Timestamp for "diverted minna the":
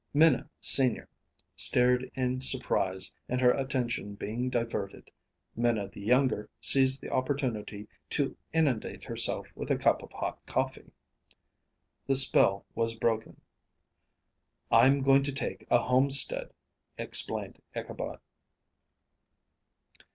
4.49-6.01